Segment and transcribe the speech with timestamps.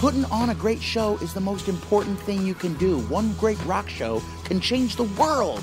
[0.00, 3.00] Putting on a great show is the most important thing you can do.
[3.10, 5.62] One great rock show can change the world.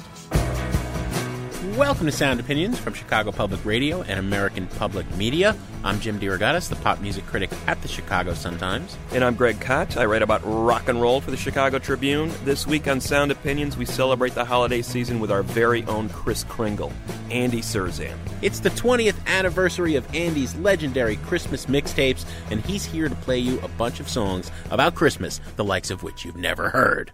[1.77, 5.55] Welcome to Sound Opinions from Chicago Public Radio and American Public Media.
[5.83, 8.97] I'm Jim DeRogatis, the pop music critic at the Chicago Sun-Times.
[9.11, 9.95] And I'm Greg Kot.
[9.95, 12.31] I write about rock and roll for the Chicago Tribune.
[12.43, 16.43] This week on Sound Opinions, we celebrate the holiday season with our very own Kris
[16.45, 16.91] Kringle,
[17.29, 18.17] Andy Cirzan.
[18.41, 23.59] It's the 20th anniversary of Andy's legendary Christmas mixtapes, and he's here to play you
[23.59, 27.11] a bunch of songs about Christmas, the likes of which you've never heard.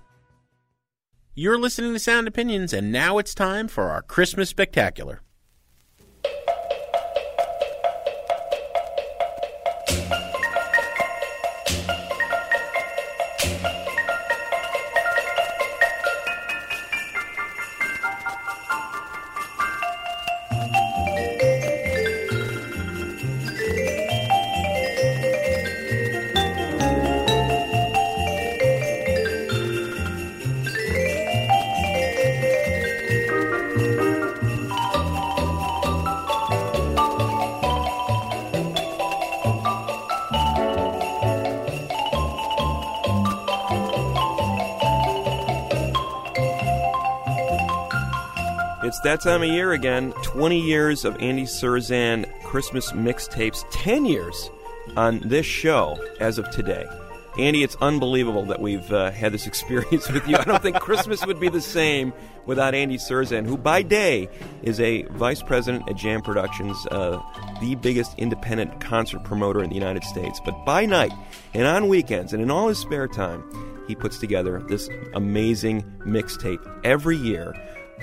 [1.36, 5.24] You're listening to Sound Opinions, and now it's time for our Christmas Spectacular.
[49.14, 50.12] That time of year again.
[50.24, 54.50] 20 years of Andy Cirzan Christmas mixtapes, 10 years
[54.98, 56.88] on this show as of today.
[57.38, 60.36] Andy, it's unbelievable that we've uh, had this experience with you.
[60.36, 62.12] I don't think Christmas would be the same
[62.48, 64.30] without Andy Cirzan, who by day
[64.64, 67.22] is a vice president at Jam Productions, uh,
[67.62, 70.42] the biggest independent concert promoter in the United States.
[70.44, 71.14] But by night
[71.54, 73.44] and on weekends and in all his spare time,
[73.88, 77.54] he puts together this amazing mixtape every year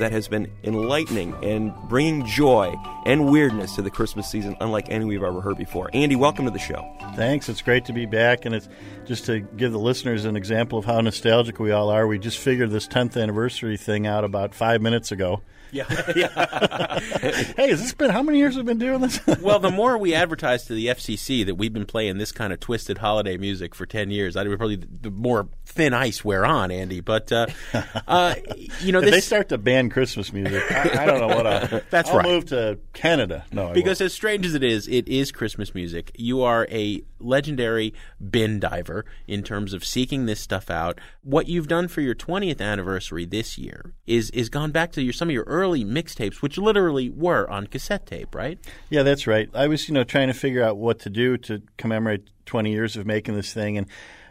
[0.00, 2.74] that has been enlightening and bringing joy
[3.04, 5.90] and weirdness to the Christmas season, unlike any we've ever heard before.
[5.92, 6.90] Andy, welcome to the show.
[7.14, 7.48] Thanks.
[7.48, 8.46] It's great to be back.
[8.46, 8.68] And it's
[9.04, 12.06] just to give the listeners an example of how nostalgic we all are.
[12.06, 15.42] We just figured this 10th anniversary thing out about five minutes ago.
[15.72, 16.12] Yeah.
[16.16, 16.98] yeah.
[16.98, 19.20] hey, has this been how many years we've been doing this?
[19.40, 22.60] well, the more we advertise to the FCC that we've been playing this kind of
[22.60, 26.70] twisted holiday music for 10 years, I would probably the more thin ice we're on,
[26.70, 27.00] Andy.
[27.00, 27.46] But, uh,
[28.06, 28.34] uh,
[28.80, 31.46] you know, if this, they start to ban Christmas music, I, I don't know what
[31.46, 32.26] I'll, That's I'll right.
[32.26, 33.44] move to Canada.
[33.52, 34.06] No, I because won't.
[34.06, 36.12] as strange as it is, it is Christmas music.
[36.16, 37.94] You are a legendary
[38.30, 41.00] bin diver in terms of seeking this stuff out.
[41.22, 45.12] What you've done for your 20th anniversary this year is is gone back to your
[45.12, 48.58] some of your early mixtapes, which literally were on cassette tape, right?
[48.88, 49.48] Yeah, that's right.
[49.54, 52.96] I was, you know, trying to figure out what to do to commemorate 20 years
[52.96, 53.86] of making this thing, and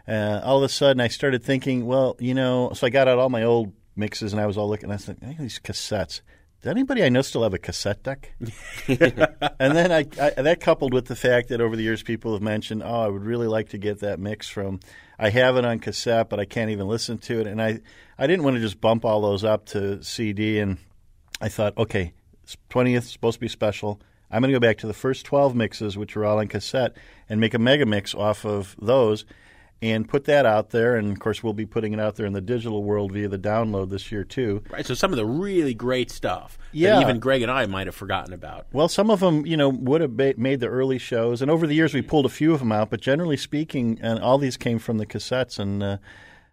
[0.08, 3.18] uh, all of a sudden I started thinking, well, you know, so I got out
[3.18, 4.90] all my old mixes and I was all looking.
[4.90, 6.20] I was these cassettes.
[6.62, 8.34] Does anybody I know still have a cassette deck?
[8.88, 12.42] and then I, I that coupled with the fact that over the years people have
[12.42, 14.80] mentioned, oh, I would really like to get that mix from.
[15.18, 17.80] I have it on cassette, but I can't even listen to it, and I
[18.18, 20.76] I didn't want to just bump all those up to CD, and
[21.40, 22.12] I thought, okay,
[22.68, 24.00] twentieth is supposed to be special.
[24.30, 26.96] I'm going to go back to the first 12 mixes, which were all on cassette,
[27.28, 29.24] and make a mega mix off of those
[29.82, 30.94] and put that out there.
[30.94, 33.38] And of course, we'll be putting it out there in the digital world via the
[33.38, 34.62] download this year, too.
[34.70, 34.86] Right.
[34.86, 36.94] So some of the really great stuff Yeah.
[36.94, 38.66] that even Greg and I might have forgotten about.
[38.72, 41.66] Well, some of them, you know, would have ba- made the early shows, and over
[41.66, 42.88] the years we pulled a few of them out.
[42.90, 45.96] But generally speaking, and all these came from the cassettes, and uh,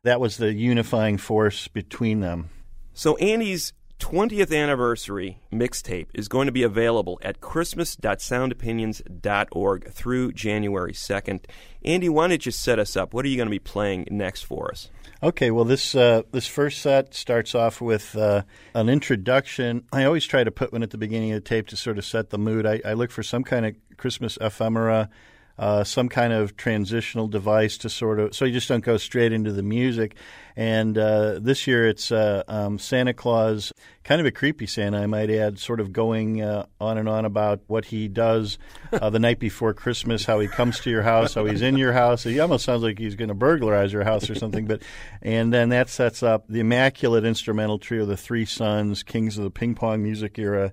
[0.01, 2.49] that was the unifying force between them.
[2.93, 11.45] So Andy's 20th anniversary mixtape is going to be available at christmas.soundopinions.org through January 2nd.
[11.83, 13.13] Andy, why don't you set us up?
[13.13, 14.89] What are you going to be playing next for us?
[15.23, 18.43] Okay, well, this uh, this first set starts off with uh,
[18.75, 19.83] an introduction.
[19.91, 22.05] I always try to put one at the beginning of the tape to sort of
[22.05, 22.67] set the mood.
[22.67, 25.09] I, I look for some kind of Christmas ephemera
[25.57, 29.31] uh, some kind of transitional device to sort of so you just don't go straight
[29.31, 30.15] into the music.
[30.55, 33.71] And uh, this year it's uh, um, Santa Claus,
[34.03, 37.25] kind of a creepy Santa, I might add, sort of going uh, on and on
[37.25, 38.57] about what he does
[38.91, 41.93] uh, the night before Christmas, how he comes to your house, how he's in your
[41.93, 42.23] house.
[42.23, 44.65] He almost sounds like he's going to burglarize your house or something.
[44.65, 44.81] But
[45.21, 49.51] and then that sets up the immaculate instrumental trio, the Three Suns, Kings of the
[49.51, 50.71] Ping Pong Music Era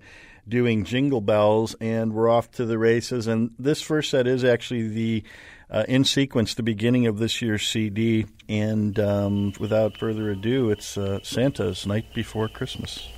[0.49, 3.27] doing Jingle Bells, and we're off to the races.
[3.27, 5.25] And this first set is actually the
[5.71, 8.27] uh, in sequence, the beginning of this year's CD.
[8.49, 13.09] And um, without further ado, it's uh, Santa's Night Before Christmas.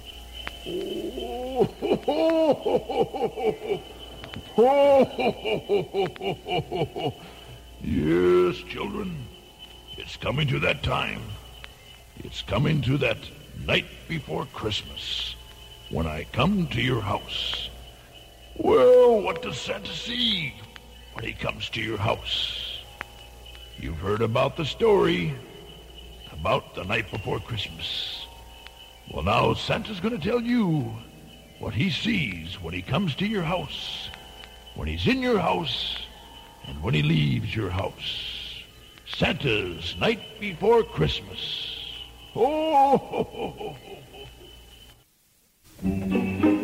[7.83, 9.27] yes, children,
[9.99, 11.23] it's coming to that time.
[12.19, 13.19] It's coming to that
[13.67, 15.36] night before Christmas
[15.91, 17.71] when I come to your house.
[18.57, 20.55] Well, what does Santa see
[21.13, 22.81] when he comes to your house?
[23.79, 25.35] You've heard about the story
[26.33, 28.27] about the night before Christmas.
[29.09, 30.93] Well, now Santa's going to tell you
[31.59, 34.11] what he sees when he comes to your house,
[34.75, 36.07] when he's in your house,
[36.67, 38.65] and when he leaves your house.
[39.07, 41.77] Santa's night before Christmas.
[42.35, 43.77] Oh, ho, ho, ho,
[45.87, 46.56] so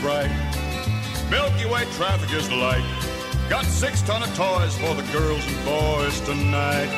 [0.00, 0.30] bright.
[1.30, 2.84] Milky Way traffic is light.
[3.48, 6.90] Got six ton of toys for the girls and boys tonight.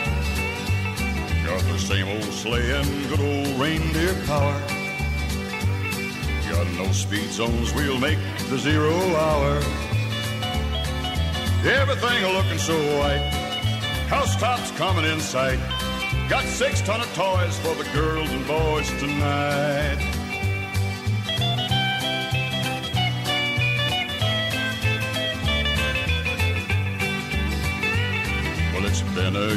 [1.45, 4.61] Got the same old sleigh and good old reindeer power.
[6.50, 9.57] Got no speed zones, we'll make the zero hour.
[11.64, 13.30] Everything looking so white.
[14.09, 15.59] Housetops coming in sight.
[16.28, 20.19] Got six ton of toys for the girls and boys tonight.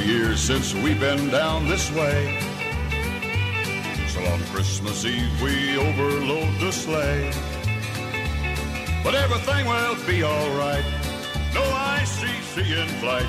[0.03, 2.39] Been a year since we've been down this way.
[4.07, 7.31] So on Christmas Eve we overload the sleigh.
[9.03, 10.85] But everything will be alright.
[11.53, 13.27] No ICC in flight.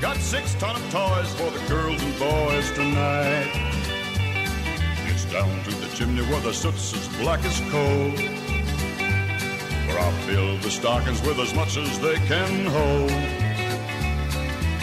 [0.00, 3.50] Got six ton of toys for the girls and boys tonight.
[5.06, 8.10] It's down to the chimney where the soot's as black as coal.
[9.86, 13.35] Where I'll fill the stockings with as much as they can hold.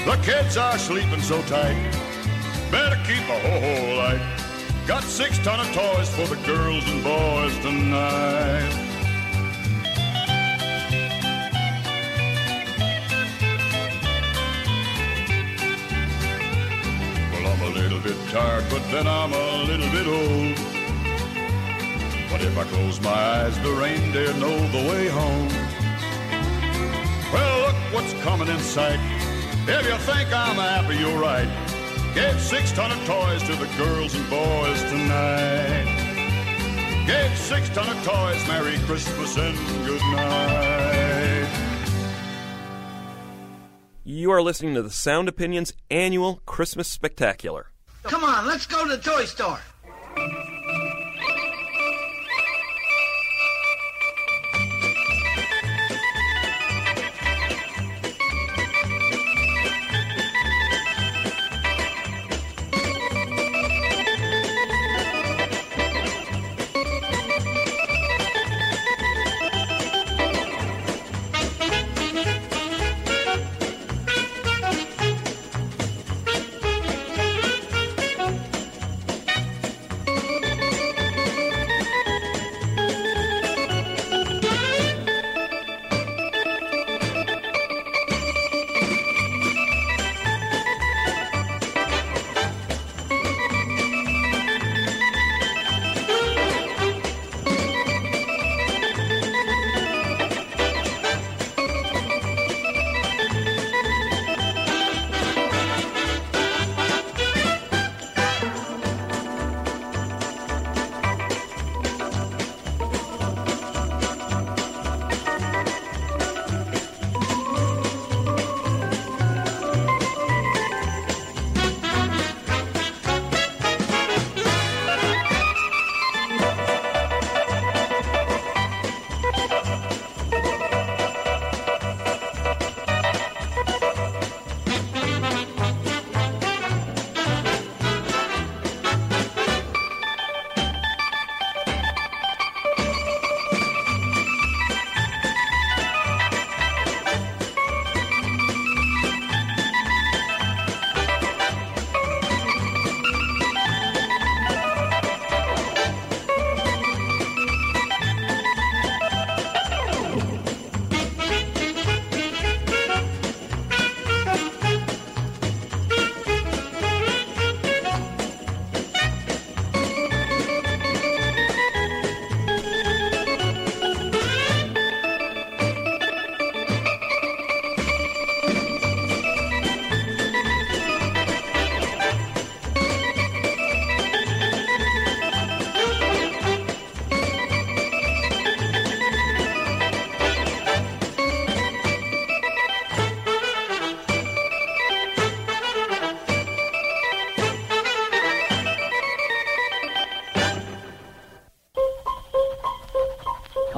[0.05, 1.77] The kids are sleeping so tight.
[2.69, 4.19] Better keep a whole light.
[4.86, 8.69] Got six ton of toys for the girls and boys tonight.
[17.31, 20.57] Well, I'm a little bit tired, but then I'm a little bit old.
[22.29, 25.48] But if I close my eyes, the reindeer know the way home.
[27.31, 29.23] Well, look what's coming in sight.
[29.65, 31.48] If you think I'm happy, you're right.
[32.13, 35.86] Gave six ton of toys to the girls and boys tonight.
[37.08, 41.50] Gave six ton of toys, Merry Christmas and good night.
[44.03, 47.72] You are listening to the Sound Opinions annual Christmas Spectacular.
[48.03, 49.62] Come on, let's go to the toy store.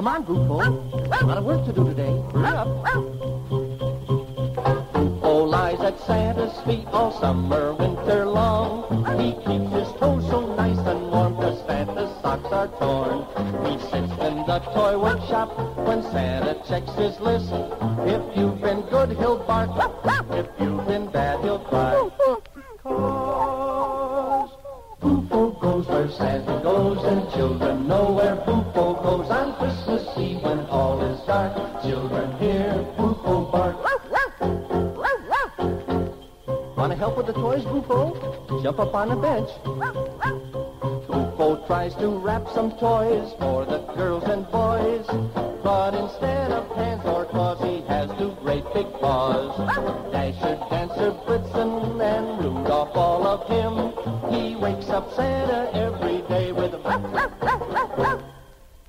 [0.06, 0.60] Come on, Goofo.
[1.20, 2.14] A lot of work to do today.
[4.94, 9.04] Goofo lies at Santa's feet all summer, winter long.
[9.20, 13.26] He keeps his toes so nice and warm, cause Santa's socks are torn.
[13.66, 15.58] He sits in the toy workshop
[15.88, 17.52] when Santa checks his list.
[18.06, 19.72] If you've been good, he'll bark.
[20.30, 22.10] If you've been bad, he'll cry.
[26.76, 31.54] Goes, and children know where Bufo goes on Christmas Eve when all is dark.
[31.82, 33.76] Children hear Bufo bark.
[36.78, 38.62] Want to help with the toys, Bufo?
[38.62, 39.50] Jump up on the bench.
[41.08, 45.06] Bufo tries to wrap some toys for the girls and boys,
[45.64, 49.56] but instead of hands or claws, he has two great big paws.
[50.12, 53.74] Dasher, Dancer, Blitzen, and Rudolph, all of him.
[54.32, 56.65] He wakes up Santa every day with a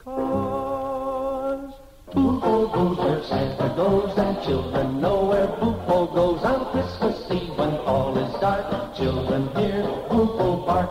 [0.04, 1.74] Cause
[2.14, 7.74] Bufo goes where Santa goes, and children know where Bufo goes on Christmas Eve when
[7.78, 8.94] all is dark.
[8.94, 10.90] Children hear Bufo bark.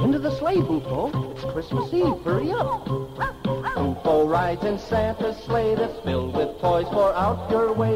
[0.00, 1.12] Into the sleigh, Bufo.
[1.30, 2.24] It's Christmas Eve.
[2.24, 2.84] Hurry up.
[3.76, 7.93] Bufo rides in Santa's sleigh that's filled with toys for out your way.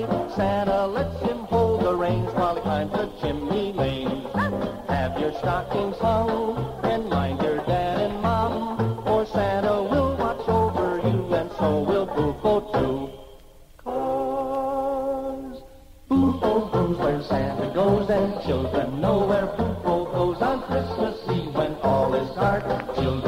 [22.20, 22.98] Is.
[22.98, 23.27] Children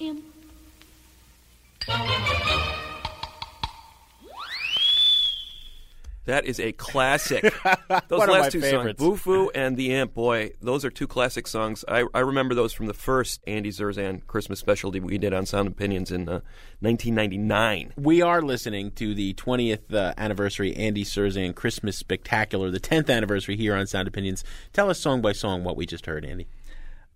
[0.00, 0.24] The imp.
[6.26, 7.42] That is a classic.
[8.08, 9.00] Those One of last my two favorites.
[9.00, 11.84] songs, Bufo and The Imp, boy, those are two classic songs.
[11.88, 15.66] I, I remember those from the first Andy Cirzan Christmas specialty we did on Sound
[15.68, 16.40] Opinions in uh,
[16.80, 17.94] 1999.
[17.96, 23.56] We are listening to the 20th uh, anniversary Andy Cirzan Christmas Spectacular, the 10th anniversary
[23.56, 24.44] here on Sound Opinions.
[24.72, 26.46] Tell us song by song what we just heard, Andy.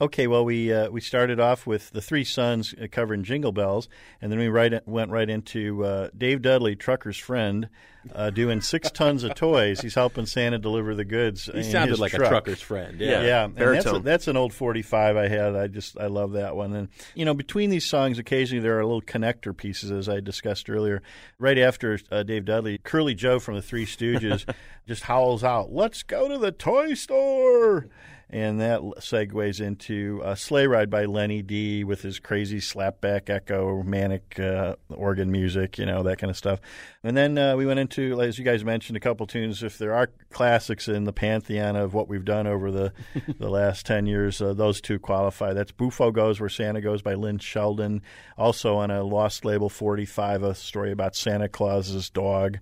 [0.05, 3.89] Okay, well, we uh, we started off with the Three Suns uh, covering Jingle Bells,
[4.21, 7.71] and then we right, went right into uh, Dave Dudley, trucker's friend,
[8.15, 9.81] uh, doing six tons of toys.
[9.81, 11.49] He's helping Santa deliver the goods.
[11.51, 13.01] He sounded like a trucker's friend.
[13.01, 13.23] Yeah, Yeah.
[13.23, 15.57] Yeah, and that's, a, that's an old 45 I had.
[15.57, 16.75] I just I love that one.
[16.75, 20.69] And you know, between these songs, occasionally there are little connector pieces, as I discussed
[20.69, 21.03] earlier.
[21.39, 24.45] Right after uh, Dave Dudley, Curly Joe from the Three Stooges
[24.87, 27.89] just howls out, "Let's go to the toy store!"
[28.31, 33.83] And that segues into uh, Sleigh Ride by Lenny Dee with his crazy slapback echo,
[33.83, 36.61] manic uh, organ music, you know, that kind of stuff.
[37.03, 39.63] And then uh, we went into, as you guys mentioned, a couple tunes.
[39.63, 42.93] If there are classics in the pantheon of what we've done over the,
[43.39, 45.53] the last 10 years, uh, those two qualify.
[45.53, 48.03] That's Bufo Goes Where Santa Goes by Lynn Sheldon.
[48.39, 52.59] Also on a Lost Label 45, a story about Santa Claus's dog.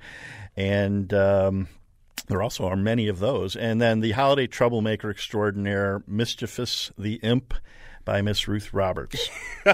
[0.56, 1.12] And.
[1.14, 1.68] Um,
[2.28, 3.56] there also are many of those.
[3.56, 7.54] And then the holiday troublemaker extraordinaire, Mischievous the Imp
[8.04, 9.28] by Miss Ruth Roberts.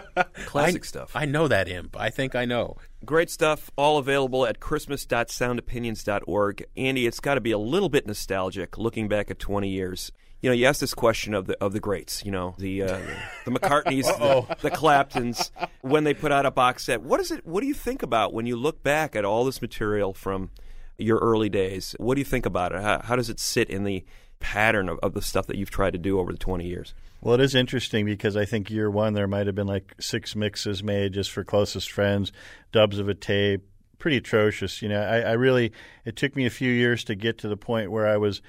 [0.47, 1.13] Classic I, stuff.
[1.15, 1.97] I know that imp.
[1.99, 2.77] I think I know.
[3.05, 6.65] Great stuff, all available at christmas.soundopinions.org.
[6.77, 10.13] Andy, it's got to be a little bit nostalgic looking back at 20 years.
[10.41, 12.25] You know, you asked this question of the of the greats.
[12.25, 13.01] You know, the uh,
[13.45, 17.03] the McCartneys, the, the Claptons, when they put out a box set.
[17.03, 17.45] What is it?
[17.45, 20.51] What do you think about when you look back at all this material from
[20.99, 21.95] your early days?
[21.99, 22.83] What do you think about it?
[22.83, 24.05] How, how does it sit in the
[24.41, 26.95] pattern of, of the stuff that you've tried to do over the 20 years?
[27.21, 30.37] Well, it is interesting because I think year one there might have been like six
[30.37, 32.31] mixes made just for closest friends,
[32.71, 33.63] dubs of a tape,
[33.99, 34.83] pretty atrocious.
[34.83, 35.73] You know, I, I really
[36.05, 38.41] it took me a few years to get to the point where I was,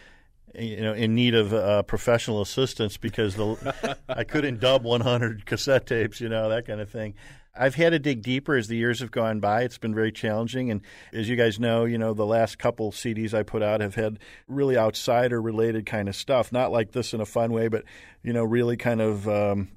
[0.53, 5.88] you know, in need of uh, professional assistance because the I couldn't dub 100 cassette
[5.88, 7.15] tapes, you know, that kind of thing.
[7.57, 9.63] I've had to dig deeper as the years have gone by.
[9.63, 10.81] It's been very challenging, and
[11.13, 14.19] as you guys know, you know the last couple CDs I put out have had
[14.47, 16.51] really outsider related kind of stuff.
[16.51, 17.83] Not like this in a fun way, but
[18.23, 19.69] you know, really kind of um,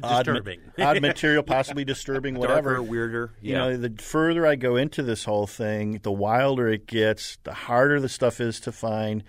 [0.00, 0.60] Disturbing.
[0.78, 2.74] odd, material, possibly disturbing, whatever.
[2.74, 3.32] Darker, weirder.
[3.40, 7.54] You know, the further I go into this whole thing, the wilder it gets, the
[7.54, 9.24] harder the stuff is to find,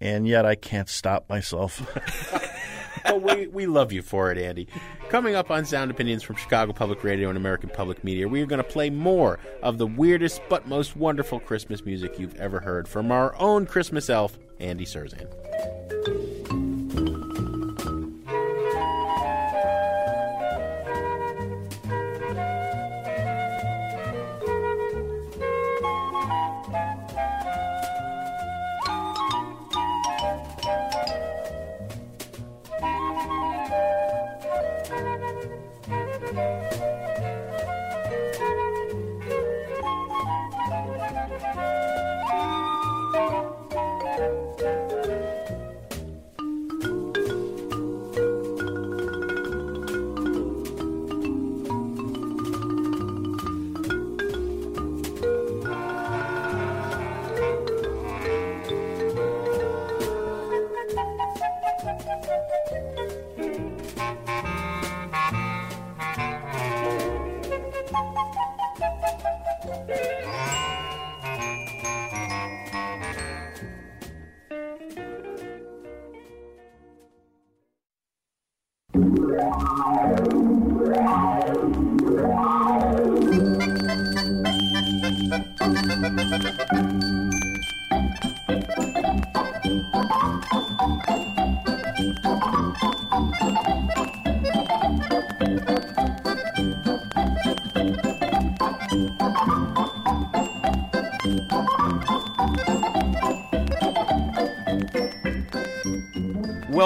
[0.00, 1.82] and yet I can't stop myself.
[3.04, 4.68] but we, we love you for it, Andy.
[5.08, 8.46] Coming up on Sound Opinions from Chicago Public Radio and American Public Media, we are
[8.46, 12.88] going to play more of the weirdest but most wonderful Christmas music you've ever heard
[12.88, 15.26] from our own Christmas elf, Andy Cirzan.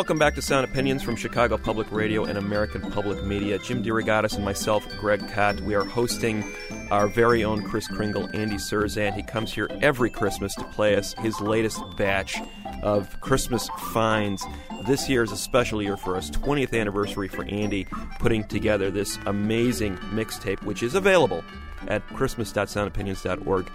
[0.03, 3.57] Welcome back to Sound Opinions from Chicago Public Radio and American Public Media.
[3.61, 6.43] Jim DeRogatis and myself, Greg Kot, we are hosting
[6.91, 9.15] our very own Kris Kringle, Andy Cirzan.
[9.15, 12.41] He comes here every Christmas to play us his latest batch
[12.83, 14.45] of Christmas finds.
[14.89, 17.85] This year is a special year for us, 20th anniversary for Andy
[18.19, 21.45] putting together this amazing mixtape, which is available
[21.87, 23.71] at christmas.soundopinions.org.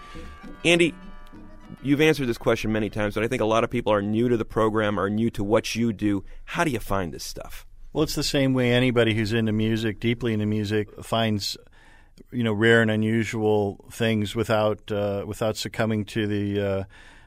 [0.65, 0.93] Andy,
[1.81, 4.29] you've answered this question many times, but I think a lot of people are new
[4.29, 6.23] to the program, are new to what you do.
[6.45, 7.65] How do you find this stuff?
[7.93, 11.57] Well, it's the same way anybody who's into music, deeply into music, finds
[12.31, 16.83] you know rare and unusual things without uh, without succumbing to the uh,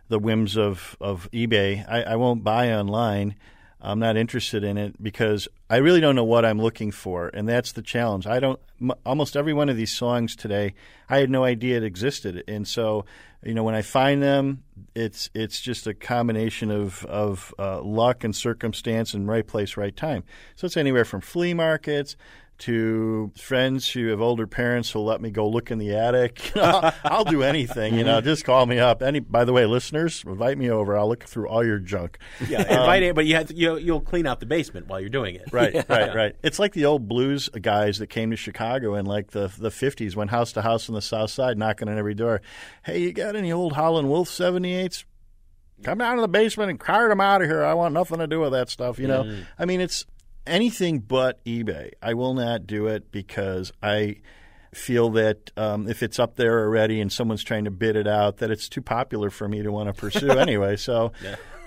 [0.09, 1.85] the whims of of eBay.
[1.89, 3.37] I, I won't buy online.
[3.83, 7.49] I'm not interested in it because I really don't know what I'm looking for, and
[7.49, 8.27] that's the challenge.
[8.27, 8.61] I don't.
[8.81, 10.75] M- almost every one of these songs today,
[11.09, 13.07] I had no idea it existed, and so
[13.43, 18.25] you know when I find them, it's it's just a combination of of uh, luck
[18.25, 20.25] and circumstance and right place, right time.
[20.57, 22.17] So it's anywhere from flea markets
[22.61, 26.53] to friends who have older parents who'll let me go look in the attic.
[26.57, 28.21] I'll, I'll do anything, you know.
[28.21, 29.03] Just call me up.
[29.03, 30.97] Any, by the way, listeners, invite me over.
[30.97, 32.19] I'll look through all your junk.
[32.49, 35.09] Yeah, invite it, but you have to, you'll, you'll clean out the basement while you're
[35.11, 35.45] doing it.
[35.53, 35.85] Right, Yeah.
[35.89, 36.37] right, right.
[36.43, 40.15] It's like the old blues guys that came to Chicago in like the the fifties,
[40.17, 42.41] went house to house on the South Side, knocking on every door.
[42.85, 45.05] Hey, you got any old Howlin' Wolf seventy eights?
[45.83, 47.65] Come down to the basement and cart them out of here.
[47.65, 48.99] I want nothing to do with that stuff.
[48.99, 49.47] You know, Mm.
[49.59, 50.05] I mean, it's
[50.47, 51.91] anything but eBay.
[52.03, 54.17] I will not do it because I
[54.73, 58.39] feel that um, if it's up there already and someone's trying to bid it out,
[58.39, 60.77] that it's too popular for me to want to pursue anyway.
[60.77, 61.13] So,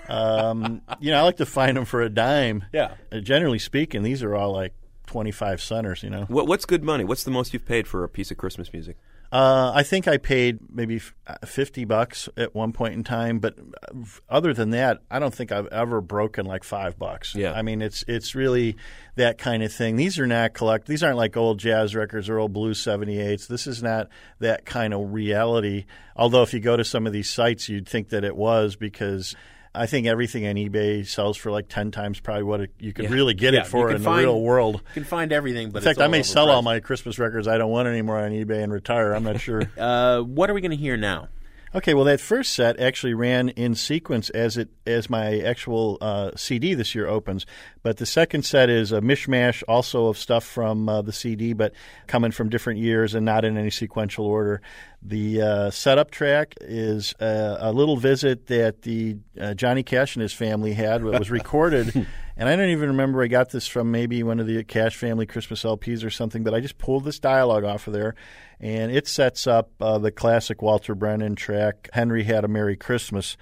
[0.08, 2.64] um, you know, I like to find them for a dime.
[2.72, 2.94] Yeah.
[3.12, 4.74] Uh, generally speaking, these are all like
[5.06, 6.02] twenty-five centers.
[6.02, 6.24] You know.
[6.28, 7.04] What, what's good money?
[7.04, 8.96] What's the most you've paid for a piece of Christmas music?
[9.34, 13.58] Uh, I think I paid maybe uh, fifty bucks at one point in time, but
[13.58, 17.34] uh, other than that, I don't think I've ever broken like five bucks.
[17.34, 17.52] Yeah.
[17.52, 18.76] I mean it's it's really
[19.16, 19.96] that kind of thing.
[19.96, 20.86] These are not collect.
[20.86, 23.48] These aren't like old jazz records or old blues seventy eights.
[23.48, 25.86] This is not that kind of reality.
[26.14, 29.34] Although if you go to some of these sites, you'd think that it was because.
[29.74, 33.06] I think everything on eBay sells for like ten times probably what it, you could
[33.06, 33.10] Yeah.
[33.12, 34.76] really get Yeah, it for in can the real world.
[34.76, 37.58] You can find everything, but in fact, I may sell all my Christmas records I
[37.58, 39.12] don't want anymore on eBay and retire.
[39.12, 39.62] I'm not sure.
[39.78, 41.28] Uh, what are we going to hear now?
[41.76, 46.30] Okay, well, that first set actually ran in sequence as it as my actual uh,
[46.36, 47.46] CD this year opens.
[47.82, 51.72] But the second set is a mishmash, also of stuff from uh, the CD, but
[52.06, 54.62] coming from different years and not in any sequential order.
[55.02, 60.22] The uh, setup track is uh, a little visit that the uh, Johnny Cash and
[60.22, 61.00] his family had.
[61.00, 61.92] It was recorded,
[62.36, 63.20] and I don't even remember.
[63.20, 66.44] I got this from maybe one of the Cash family Christmas LPs or something.
[66.44, 68.14] But I just pulled this dialogue off of there,
[68.60, 73.36] and it sets up uh, the classic Walter Brennan track, "Henry Had a Merry Christmas."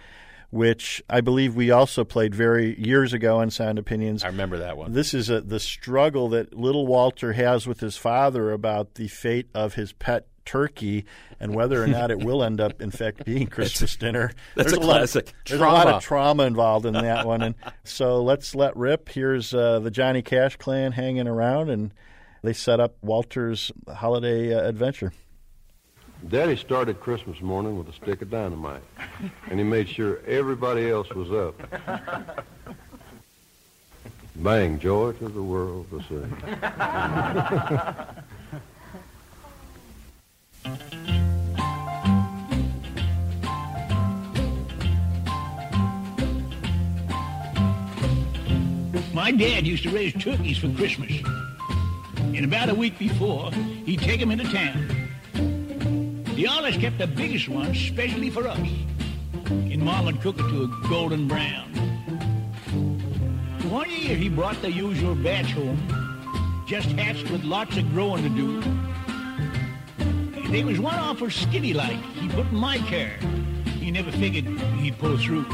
[0.50, 4.22] Which I believe we also played very years ago on Sound Opinions.
[4.22, 4.92] I remember that one.
[4.92, 9.48] This is a, the struggle that little Walter has with his father about the fate
[9.54, 11.06] of his pet turkey
[11.40, 14.30] and whether or not it will end up, in fact, being Christmas dinner.
[14.54, 15.32] that's there's a lot- classic.
[15.46, 19.08] there's a lot of trauma involved in that one, and so let's let rip.
[19.08, 21.94] Here's uh, the Johnny Cash clan hanging around, and
[22.42, 25.12] they set up Walter's holiday uh, adventure.
[26.28, 28.82] Daddy started Christmas morning with a stick of dynamite,
[29.50, 31.54] and he made sure everybody else was up.
[34.36, 36.14] Bang, joy to the world to see.
[49.12, 51.12] My dad used to raise turkeys for Christmas.
[52.22, 53.50] And about a week before,
[53.84, 56.26] he'd take take 'em into town.
[56.36, 58.58] He always kept the biggest ones specially for us.
[59.46, 61.68] And Mom would cook it to a golden brown.
[63.70, 65.78] One year he brought the usual batch home,
[66.66, 68.62] just hatched with lots of growing to do.
[70.50, 73.16] They was one awful skinny like he put in my care.
[73.80, 74.46] He never figured
[74.78, 75.46] he'd pull through.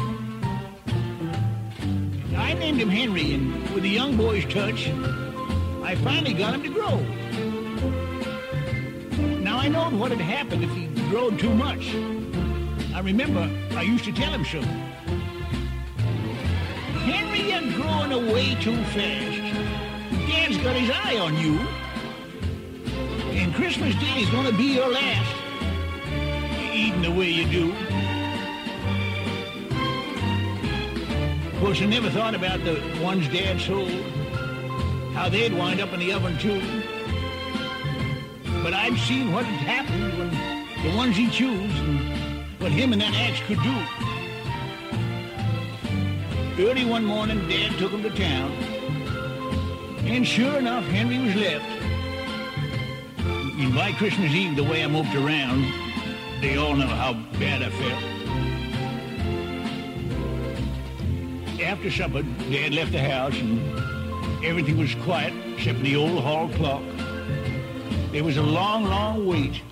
[2.36, 4.90] I named him Henry, and with a young boy's touch,
[5.82, 6.98] I finally got him to grow.
[9.40, 11.94] Now I knowed what had happened if he growed too much.
[12.94, 14.60] I remember I used to tell him so.
[17.08, 19.38] Henry, you're growing away too fast.
[20.28, 21.58] Dad's got his eye on you.
[23.38, 25.34] And Christmas Day is gonna be your last.
[26.72, 27.72] Eating the way you do.
[31.52, 34.17] Of course, I never thought about the ones Dad sold.
[35.18, 36.60] How they'd wind up in the oven, too.
[38.62, 40.30] But I'd seen what had happened when
[40.84, 41.98] the ones he chose and
[42.60, 43.76] what him and that axe could do.
[46.62, 48.52] Early one morning, Dad took him to town.
[50.06, 51.66] And sure enough, Henry was left.
[53.58, 55.66] And by Christmas Eve, the way I moped around,
[56.40, 58.04] they all know how bad I felt.
[61.60, 63.97] After supper, Dad left the house and
[64.44, 66.82] everything was quiet except the old hall clock.
[68.12, 69.62] There was a long, long wait.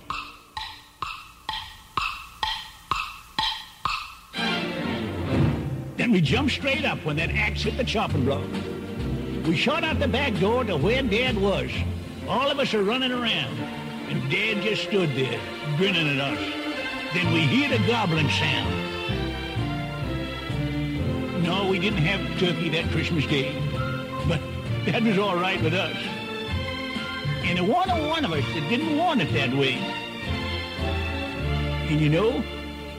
[5.97, 8.45] Then we jumped straight up when that axe hit the chopping block.
[9.45, 11.71] We shot out the back door to where Dad was.
[12.27, 13.57] All of us are running around,
[14.09, 15.39] and Dad just stood there,
[15.77, 16.39] grinning at us.
[17.13, 18.73] Then we hear the gobbling sound.
[21.43, 23.55] No, we didn't have turkey that Christmas Day,
[24.27, 24.41] but
[24.91, 25.97] that was all right with us.
[27.43, 29.73] And there wasn't one of us that didn't want it that way.
[31.89, 32.39] And you know,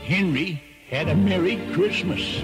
[0.05, 2.43] Henry had a Merry Christmas.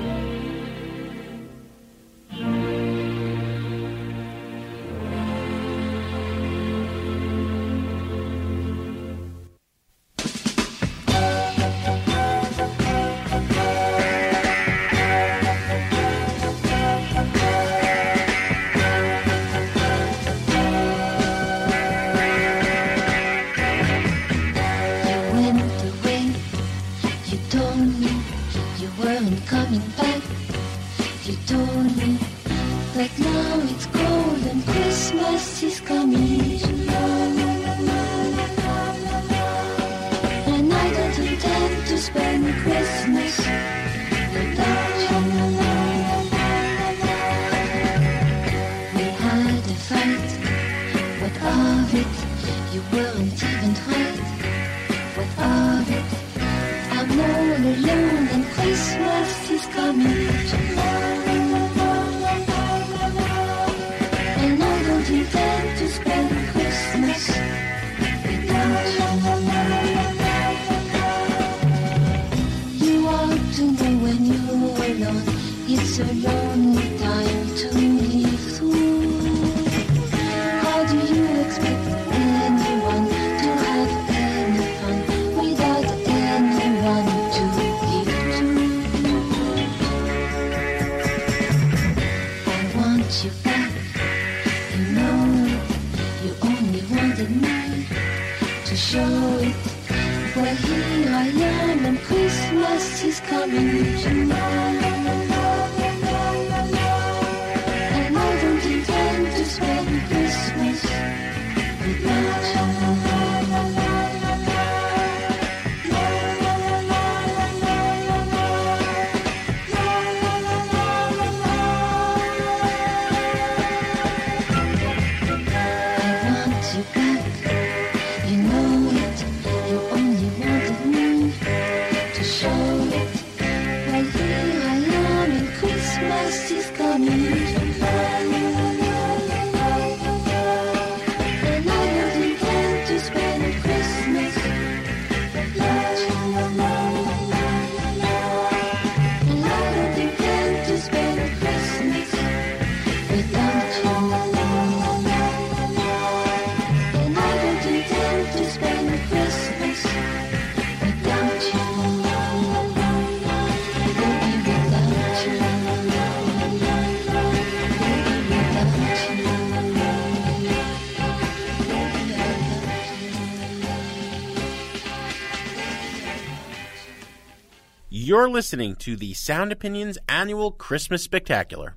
[178.14, 181.74] You're listening to the Sound Opinions Annual Christmas Spectacular.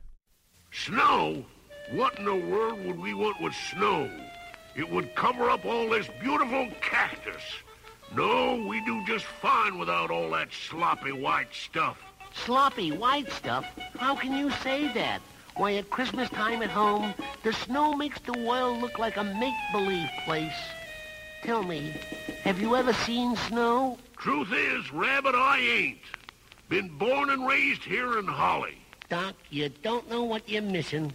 [0.72, 1.44] Snow?
[1.90, 4.08] What in the world would we want with snow?
[4.76, 7.42] It would cover up all this beautiful cactus.
[8.16, 11.98] No, we do just fine without all that sloppy white stuff.
[12.36, 13.66] Sloppy white stuff?
[13.98, 15.24] How can you say that?
[15.56, 20.10] Why, at Christmas time at home, the snow makes the world look like a make-believe
[20.26, 20.54] place.
[21.42, 22.00] Tell me,
[22.44, 23.98] have you ever seen snow?
[24.20, 25.98] Truth is, Rabbit, I ain't.
[26.70, 28.78] Been born and raised here in Holly.
[29.08, 31.14] Doc, you don't know what you're missing.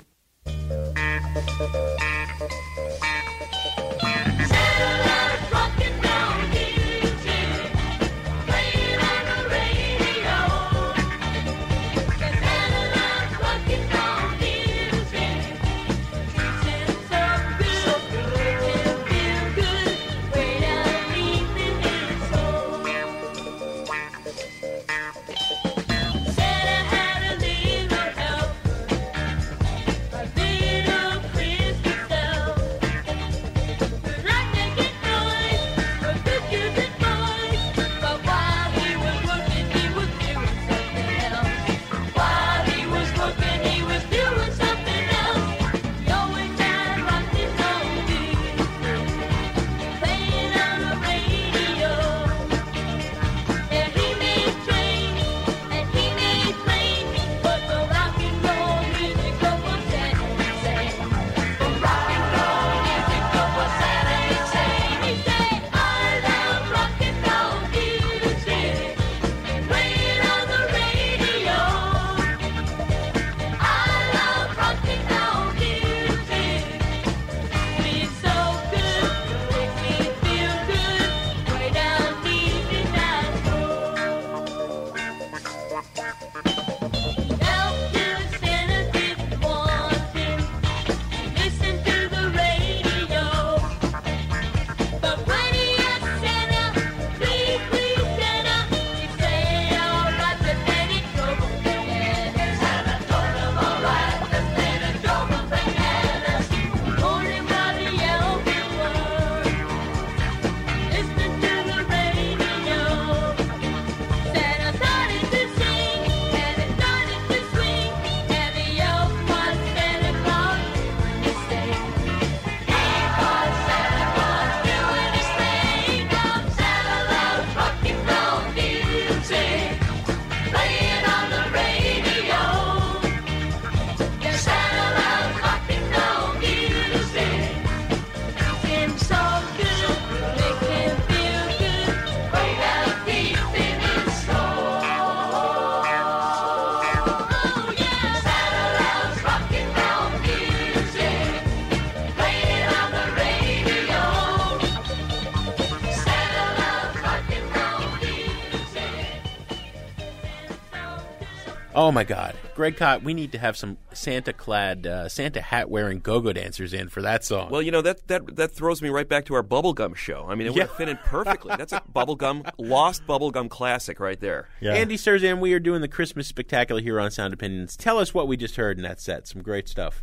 [161.93, 166.73] My God, Greg Kot, we need to have some Santa-clad, uh, Santa hat-wearing go-go dancers
[166.73, 167.51] in for that song.
[167.51, 170.25] Well, you know that that that throws me right back to our bubblegum show.
[170.27, 170.63] I mean, it would Yeah.
[170.69, 171.55] have fit in perfectly.
[171.57, 174.49] That's a bubblegum lost bubblegum classic right there.
[174.63, 177.77] Andy Cirzan, we are doing the Christmas spectacular here on Sound Opinions.
[177.77, 179.29] Tell us what we just heard in that set.
[179.29, 180.01] Some great stuff.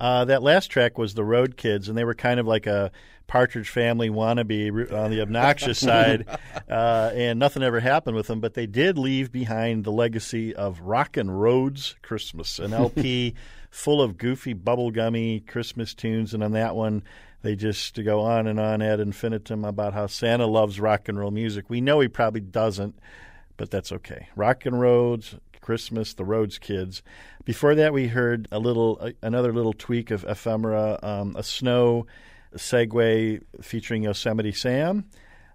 [0.00, 2.90] Uh, that last track was the Rhodes Kids, and they were kind of like a
[3.26, 6.26] Partridge Family wannabe on the obnoxious side,
[6.68, 8.40] uh, and nothing ever happened with them.
[8.40, 13.34] But they did leave behind the legacy of Rockin' Rhodes Christmas, an LP
[13.70, 17.02] full of goofy, bubblegummy Christmas tunes, and on that one.
[17.42, 21.30] They just go on and on ad infinitum about how Santa loves rock and roll
[21.30, 21.70] music.
[21.70, 22.98] We know he probably doesn't,
[23.56, 24.28] but that's okay.
[24.36, 27.02] Rock and Rhodes, Christmas, the Rhodes Kids.
[27.44, 32.06] Before that, we heard a little, uh, another little tweak of ephemera, um, a snow
[32.56, 35.04] segue featuring Yosemite Sam.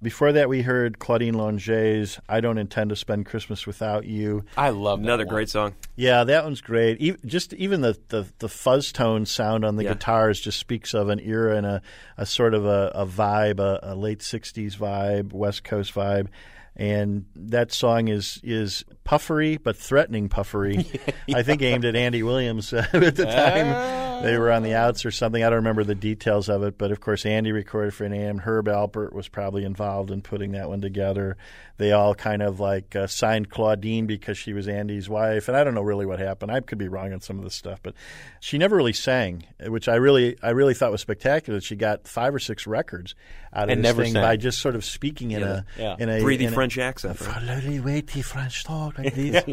[0.01, 4.69] Before that, we heard Claudine Longet's "I Don't Intend to Spend Christmas Without You." I
[4.69, 5.73] love Another great song.
[5.95, 6.99] Yeah, that one's great.
[6.99, 9.93] Even, just even the, the, the fuzz tone sound on the Yeah.
[9.93, 11.81] guitars just speaks of an era and a,
[12.17, 16.27] a sort of a, a vibe, a, a late '60s vibe, West Coast vibe.
[16.75, 20.85] And that song is is puffery but threatening puffery.
[21.33, 24.23] I think aimed at Andy Williams at the time.
[24.23, 25.43] They were on the outs or something.
[25.43, 28.39] I don't remember the details of it, but of course Andy recorded for A&M.
[28.39, 31.37] Herb Alpert was probably involved in putting that one together.
[31.77, 35.63] They all kind of like uh, signed Claudine because she was Andy's wife, and I
[35.63, 36.51] don't know really what happened.
[36.51, 37.93] I could be wrong on some of this stuff, but
[38.39, 41.59] she never really sang, which I really I really thought was spectacular.
[41.59, 43.13] She got five or six records
[43.55, 44.21] out of And this never thing sang.
[44.21, 45.61] by just sort of speaking in Yeah.
[45.77, 45.95] a Yeah.
[45.99, 47.83] in a Breathy in French accent, a right?
[47.83, 49.43] weighty French talk like this.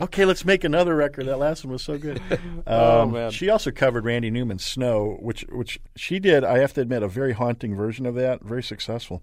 [0.00, 1.26] okay, let's make another record.
[1.26, 2.20] That last one was so good.
[2.66, 3.30] Oh, Um, man.
[3.30, 6.42] She also covered Randy Newman's "Snow," which which she did.
[6.44, 8.42] I have to admit, a very haunting version of that.
[8.42, 9.22] Very successful.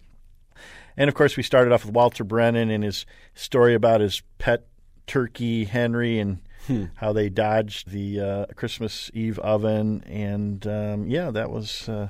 [0.95, 3.05] And of course, we started off with Walter Brennan and his
[3.35, 4.65] story about his pet
[5.07, 6.85] turkey Henry and Hmm.
[6.95, 10.01] how they dodged the uh, Christmas Eve oven.
[10.07, 12.07] And um, yeah, that was uh,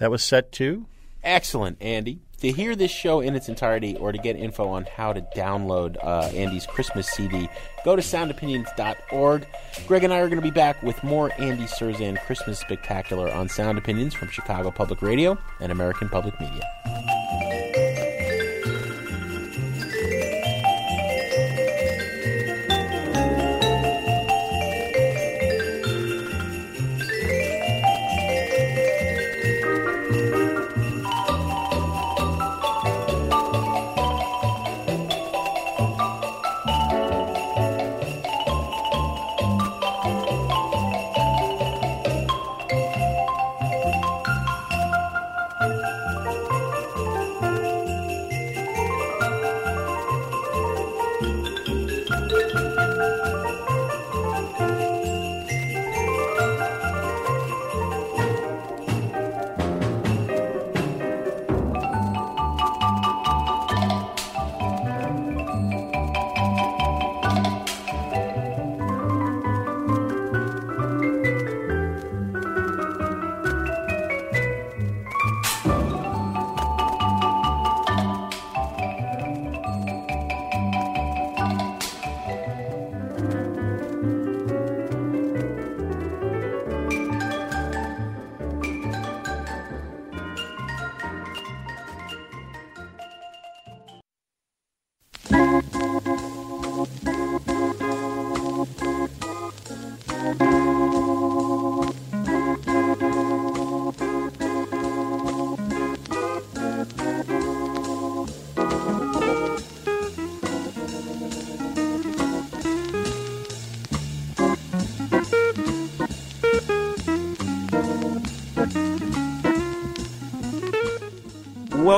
[0.00, 0.86] that was set two.
[1.22, 2.20] Excellent, Andy.
[2.40, 6.02] To hear this show in its entirety or to get info on how to download
[6.02, 7.50] uh, Andy's Christmas CD,
[7.84, 9.46] go to soundopinions.org.
[9.86, 13.50] Greg and I are going to be back with more Andy Cirzan Christmas Spectacular on
[13.50, 17.19] Sound Opinions from Chicago Public Radio and American Public Media.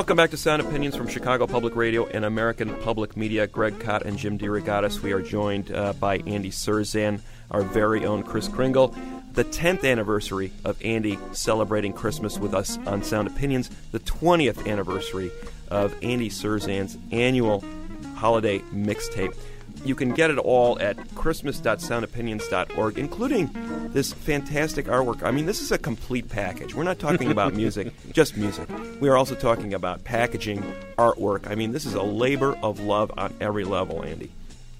[0.03, 3.47] Welcome back to Sound Opinions from Chicago Public Radio and American Public Media.
[3.47, 4.99] Greg Kot and Jim DeRogatis.
[4.99, 8.93] We are joined uh, by Andy Cirzan, our very own Kris Kringle.
[9.31, 13.69] The 10th anniversary of Andy celebrating Christmas with us on Sound Opinions.
[13.93, 15.31] The 20th anniversary
[15.69, 17.63] of Andy Cirzan's annual
[18.15, 19.33] holiday mixtape.
[19.85, 23.49] You can get it all at christmas.soundopinions.org, including
[23.91, 25.23] this fantastic artwork.
[25.23, 26.73] I mean, this is a complete package.
[26.73, 28.69] We're not talking about music, just music.
[29.01, 30.61] We are also talking about packaging,
[30.97, 31.47] artwork.
[31.47, 34.31] I mean, this is a labor of love on every level, Andy.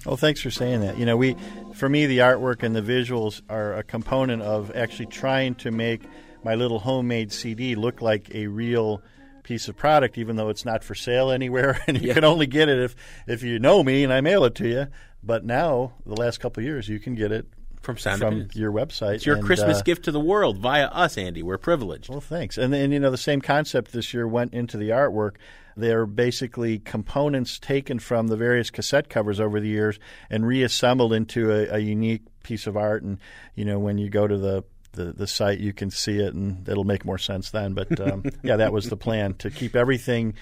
[0.05, 0.97] Well, thanks for saying that.
[0.97, 1.35] You know, we,
[1.75, 6.03] for me, the artwork and the visuals are a component of actually trying to make
[6.43, 9.01] my little homemade CD look like a real
[9.43, 12.13] piece of product, even though it's not for sale anywhere, and you Yeah.
[12.15, 12.95] can only get it if
[13.27, 14.87] if you know me and I mail it to you.
[15.21, 17.45] But now, the last couple of years, you can get it
[17.81, 19.15] From from your website.
[19.15, 21.43] It's your and, Christmas uh, gift to the world via us, Andy.
[21.43, 22.09] We're privileged.
[22.09, 22.57] Well, thanks.
[22.57, 25.35] And and you know the same concept this year went into the artwork.
[25.75, 29.97] They're basically components taken from the various cassette covers over the years
[30.29, 33.01] and reassembled into a, a unique piece of art.
[33.03, 33.17] And
[33.55, 34.63] you know when you go to the
[34.93, 37.73] the, the site, you can see it, and it'll make more sense then.
[37.73, 40.35] But um, yeah, that was the plan to keep everything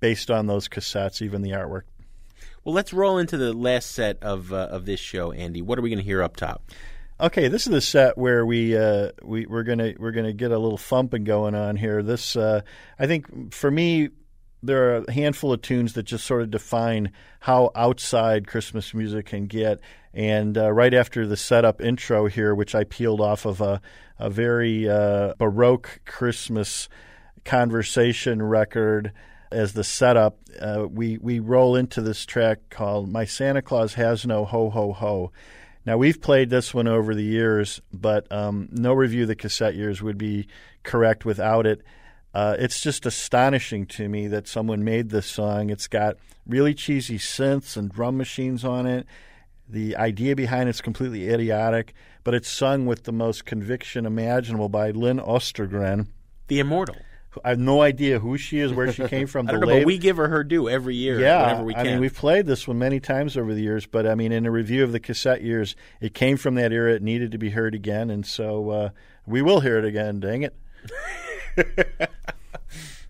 [0.00, 1.82] based on those cassettes, even the artwork.
[2.64, 5.62] Well, let's roll into the last set of uh, of this show, Andy.
[5.62, 6.62] What are we going to hear up top?
[7.20, 10.58] Okay, this is the set where we uh, we we're gonna we're gonna get a
[10.58, 12.02] little thumping going on here.
[12.02, 12.62] This uh,
[12.98, 14.10] I think for me
[14.62, 19.26] there are a handful of tunes that just sort of define how outside Christmas music
[19.26, 19.80] can get.
[20.12, 23.80] And uh, right after the setup intro here, which I peeled off of a
[24.18, 26.90] a very uh, baroque Christmas
[27.44, 29.12] conversation record
[29.50, 34.26] as the setup, uh, we we roll into this track called "My Santa Claus Has
[34.26, 35.32] No Ho Ho Ho."
[35.86, 39.74] Now we've played this one over the years, but um, no review of the cassette
[39.74, 40.46] years would be
[40.82, 41.82] correct without it.
[42.34, 45.70] Uh, it's just astonishing to me that someone made this song.
[45.70, 49.06] It's got really cheesy synths and drum machines on it.
[49.70, 51.94] The idea behind it's completely idiotic,
[52.24, 56.08] but it's sung with the most conviction imaginable by Lynn Ostergren.
[56.48, 56.96] The immortal.
[57.44, 59.46] I have no idea who she is, where she came from.
[59.48, 61.20] I don't know, but we give her her due every year.
[61.20, 64.04] yeah, whenever we I mean, we've played this one many times over the years, but
[64.06, 66.94] I mean, in a review of the cassette years, it came from that era.
[66.94, 68.88] It needed to be heard again, and so uh,
[69.26, 70.18] we will hear it again.
[70.18, 70.56] Dang it!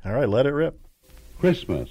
[0.05, 0.79] All right, let it rip.
[1.39, 1.89] Christmas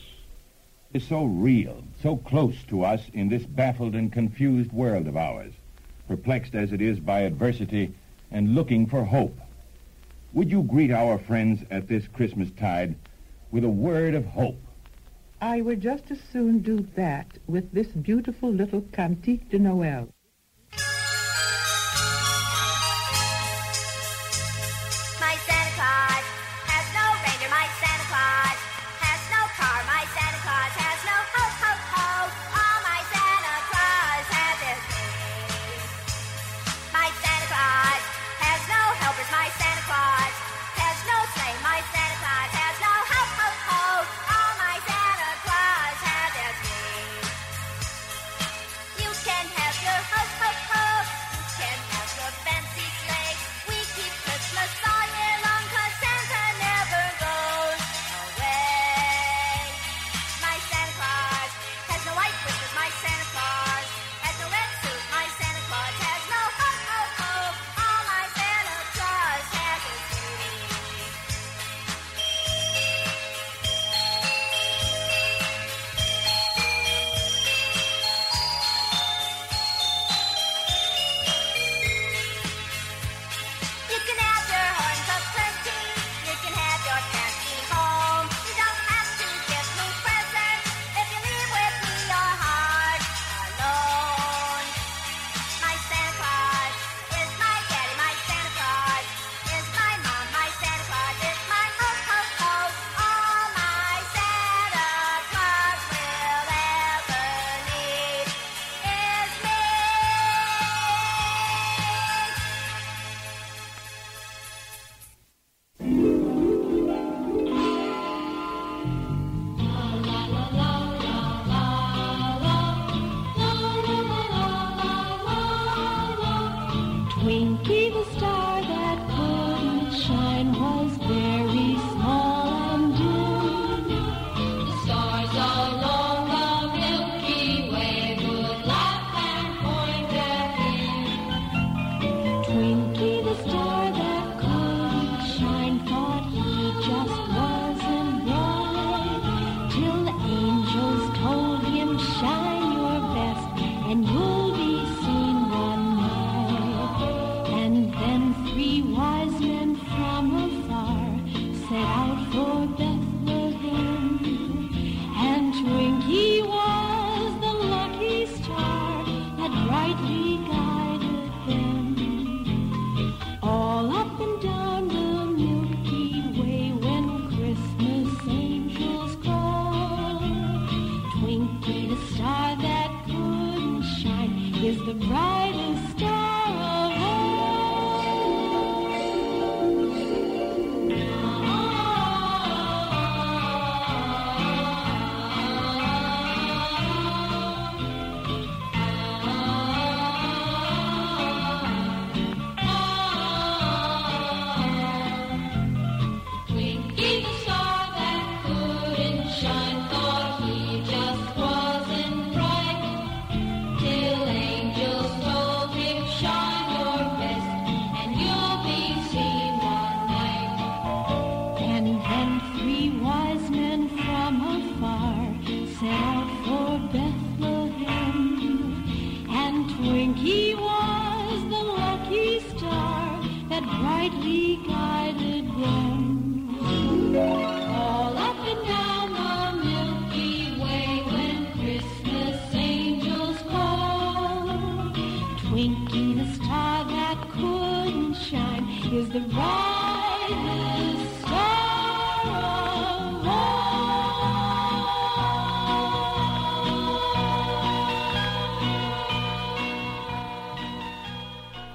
[0.94, 5.54] is so real, so close to us in this baffled and confused world of ours,
[6.08, 7.94] perplexed as it is by adversity
[8.32, 9.38] and looking for hope.
[10.34, 12.96] Would you greet our friends at this Christmas tide
[13.52, 14.60] with a word of hope?
[15.42, 20.10] I would just as soon do that with this beautiful little Cantique de Noël.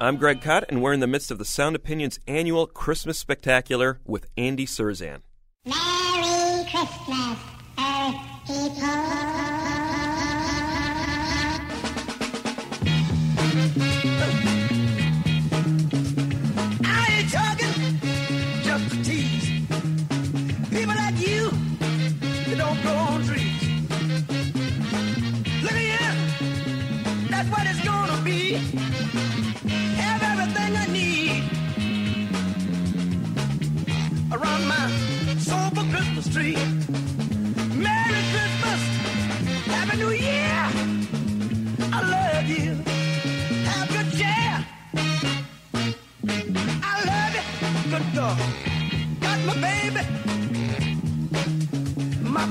[0.05, 4.01] I'm Greg Kot, and we're in the midst of the Sound Opinions annual Christmas Spectacular
[4.05, 5.23] with Andy Cirzan.
[5.65, 7.39] Merry Christmas,
[7.79, 8.15] Earth
[8.47, 9.54] people.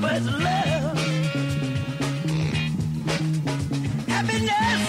[0.06, 0.98] Best love.
[4.14, 4.82] Happiness,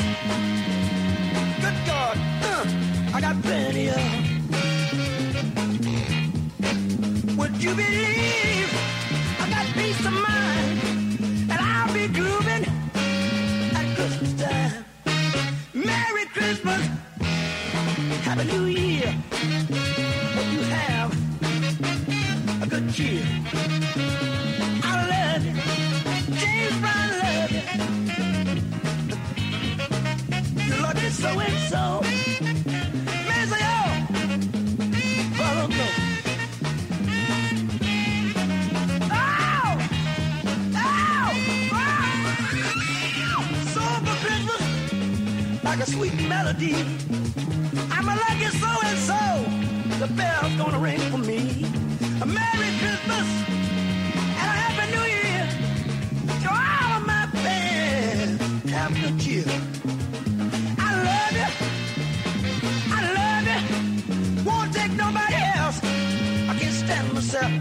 [1.63, 2.17] good God,
[2.51, 2.65] uh,
[3.15, 4.01] I got plenty of.
[7.37, 8.69] Would you believe
[9.43, 10.77] I got peace of mind
[11.51, 12.07] and I'll be
[13.79, 14.85] at Christmas time?
[15.73, 16.81] Merry Christmas,
[18.25, 19.24] Happy New Year.
[46.09, 46.75] Sweet melody.
[47.91, 49.21] I'm a lucky so and so.
[49.99, 51.65] The bell's gonna ring for me.
[52.21, 53.27] A Merry Christmas
[54.41, 55.43] and a Happy New Year
[56.43, 58.39] to all of my fans.
[58.71, 59.45] Have good cheer.
[60.77, 61.49] I love you.
[62.97, 63.59] I love you.
[64.47, 65.79] Won't take nobody else.
[66.49, 67.51] I can't stand myself.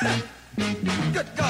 [1.12, 1.49] Good God.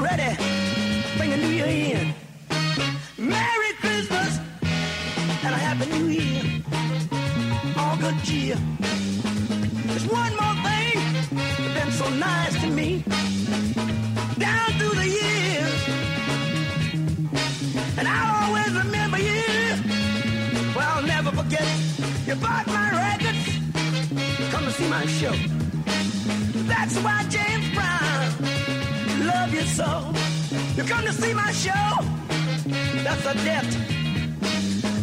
[0.00, 0.34] Ready,
[1.16, 2.14] bring a new year in.
[3.18, 4.38] Merry Christmas
[5.44, 6.62] and a Happy New Year.
[7.76, 8.56] All good cheer.
[9.86, 13.04] There's one more thing that's been so nice to me.
[14.38, 15.80] Down through the years.
[17.98, 19.42] And I'll always remember you.
[20.74, 21.68] Well, I'll never forget.
[22.26, 23.44] You bought my records.
[24.50, 25.34] Come to see my show.
[26.72, 28.19] That's why James Brown
[29.40, 30.12] love you so.
[30.76, 31.88] You come to see my show.
[33.04, 33.70] That's a debt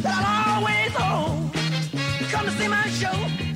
[0.04, 1.52] that I'll always owe.
[2.20, 3.47] You come to see my show.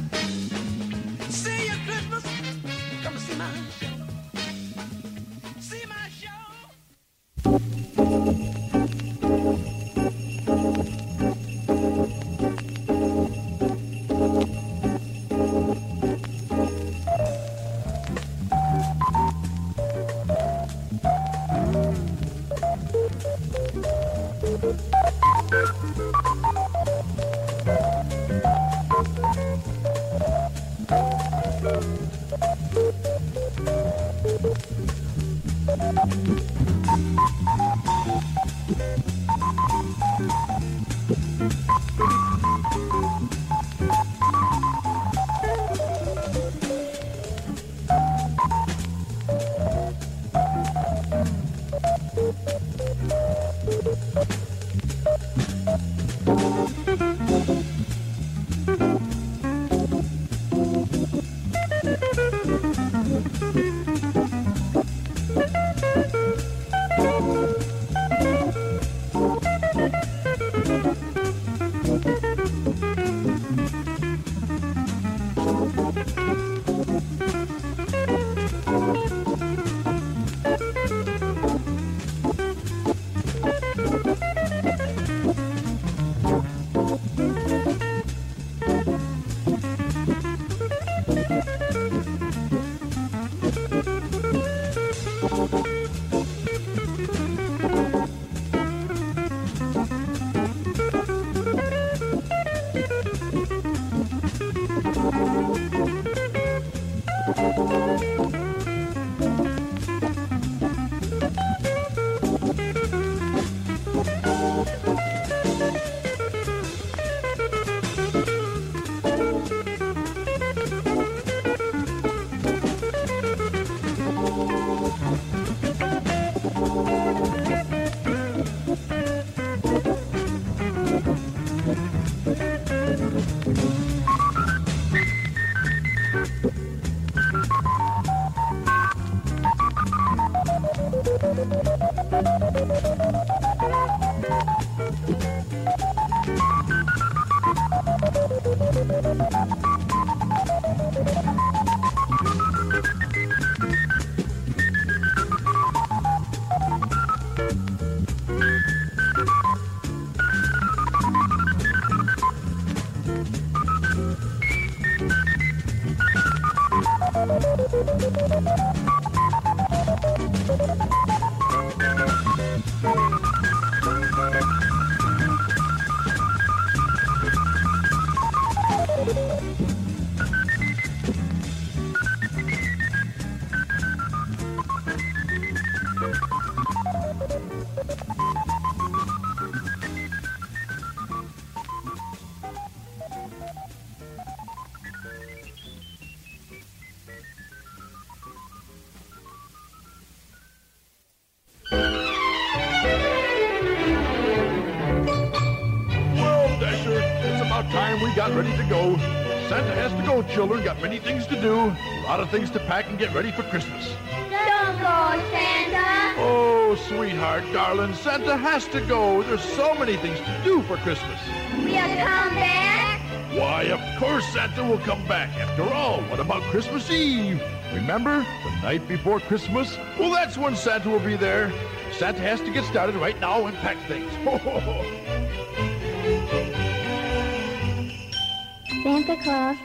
[211.32, 211.56] To do.
[211.56, 213.88] A lot of things to pack and get ready for Christmas.
[214.12, 216.20] Don't go, Santa.
[216.20, 219.24] Oh, sweetheart, darling, Santa has to go.
[219.24, 221.20] There's so many things to do for Christmas.
[221.58, 223.00] We'll come back.
[223.32, 225.30] Why, of course Santa will come back.
[225.38, 227.42] After all, what about Christmas Eve?
[227.74, 229.78] Remember, the night before Christmas?
[229.98, 231.52] Well, that's when Santa will be there.
[231.94, 234.12] Santa has to get started right now and pack things.
[238.84, 239.58] Santa Claus,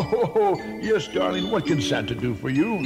[0.00, 2.76] Oh, yes, darling, what can Santa do for you?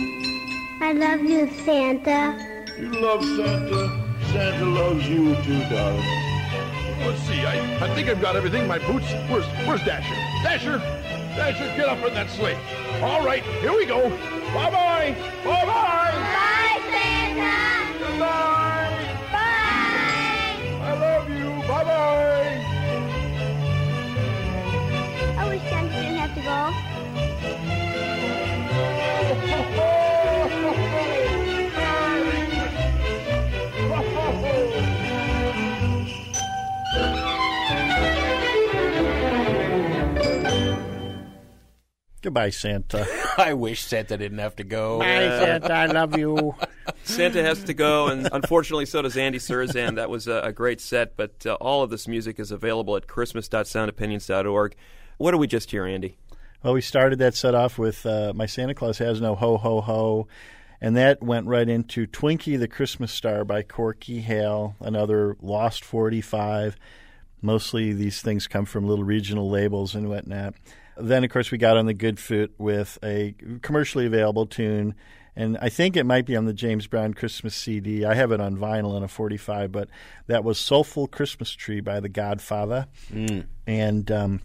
[0.81, 2.65] I love you, Santa.
[2.79, 4.17] You love Santa.
[4.33, 6.03] Santa loves you too, darling.
[7.07, 8.67] Let's see, I, I think I've got everything.
[8.67, 9.13] My boots.
[9.29, 10.15] Where's where's Dasher?
[10.43, 10.79] Dasher!
[11.37, 12.59] Dasher, get up in that sleigh.
[13.03, 14.09] All right, here we go.
[14.55, 15.15] Bye-bye.
[15.45, 16.02] Bye-bye.
[42.33, 43.07] Goodbye, Santa.
[43.37, 45.01] I wish Santa didn't have to go.
[45.01, 45.71] Bye, Santa.
[45.71, 46.55] I love you.
[47.05, 49.97] Santa has to go, and unfortunately, so does Andy Cirzan.
[49.97, 53.07] That was a, a great set, but uh, all of this music is available at
[53.07, 54.75] christmas.soundopinions.org.
[55.19, 56.17] What did we just hear, Andy?
[56.63, 59.83] Well, we started that set off with uh, My Santa Claus Has No Ho Ho
[59.83, 60.27] Ho,
[60.81, 66.77] and that went right into Twinkie the Christmas Star by Corky Hale, another Lost 45.
[67.43, 70.55] Mostly these things come from little regional labels and whatnot.
[70.97, 74.95] Then, of course, we got on the good foot with a commercially available tune,
[75.35, 78.05] and I think it might be on the James Brown Christmas CD.
[78.05, 79.89] I have it on vinyl in a 45, but
[80.27, 82.87] that was Soulful Christmas Tree by The Godfather.
[83.67, 84.41] And um,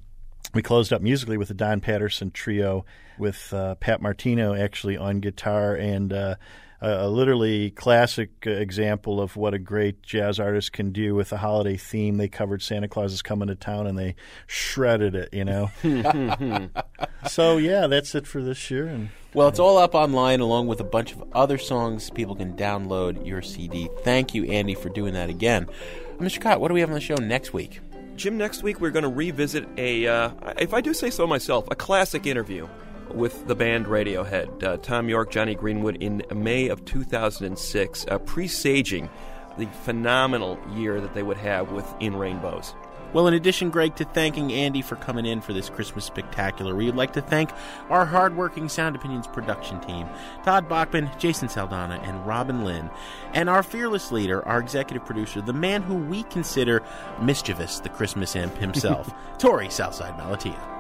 [0.53, 2.85] we closed up musically with the Don Patterson Trio
[3.17, 6.35] with uh, Pat Martino actually on guitar and uh,
[6.80, 11.38] a literally classic uh, example of what a great jazz artist can do with a
[11.38, 12.17] holiday theme.
[12.17, 14.15] They covered Santa Claus is coming to town and they
[14.45, 15.71] shredded it, you know.
[17.28, 18.88] so yeah, that's it for this year.
[18.88, 22.11] And Well, it's all up online along with a bunch of other songs.
[22.11, 23.89] People can download your CD.
[24.01, 25.67] Thank you, Andy, for doing that again.
[26.19, 26.39] Mr.
[26.39, 27.80] Kot, what do we have on the show next week?
[28.15, 31.67] Jim, next week we're going to revisit a, uh, if I do say so myself,
[31.69, 32.67] a classic interview
[33.13, 34.63] with the band Radiohead.
[34.63, 39.09] Uh, Thom Yorke, Jonny Greenwood in May of 2006, uh, presaging
[39.57, 42.75] the phenomenal year that they would have with In Rainbows.
[43.13, 46.95] Well, in addition, Greg, to thanking Andy for coming in for this Christmas spectacular, we'd
[46.95, 47.51] like to thank
[47.89, 50.09] our hardworking Sound Opinions production team
[50.43, 52.89] Todd Bachman, Jason Saldanha, and Robin Lynn,
[53.33, 56.83] and our fearless leader, our executive producer, the man who we consider
[57.21, 60.76] mischievous, the Christmas imp himself, Torey Southside Malatia.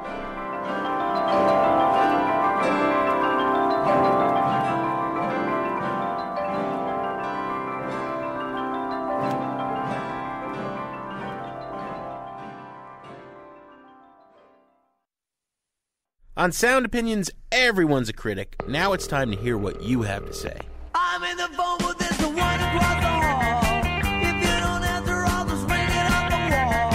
[16.47, 18.55] On Sound Opinions, everyone's a critic.
[18.69, 20.57] Now it's time to hear what you have to say.
[20.95, 23.81] I'm in the phone with this one across the hall.
[23.83, 26.93] If you don't answer, I'll just ring it off the wall.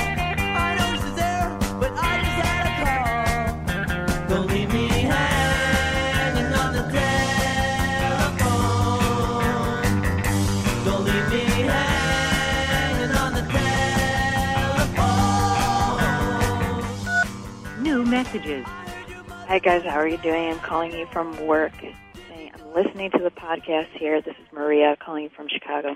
[0.56, 2.72] I know she's there, but I just had a
[4.24, 4.26] call.
[4.30, 6.84] Don't leave me hanging on the
[8.00, 8.72] telephone.
[10.86, 13.42] Don't leave me hanging on the
[17.76, 17.82] telephone.
[17.82, 18.64] New messages.
[19.52, 20.48] Hi guys, how are you doing?
[20.48, 21.74] I'm calling you from work.
[21.84, 24.22] I'm listening to the podcast here.
[24.22, 25.94] This is Maria calling you from Chicago.